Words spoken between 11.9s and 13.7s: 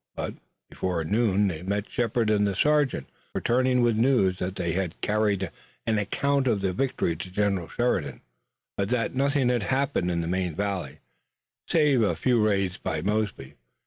a few raids by Mosby.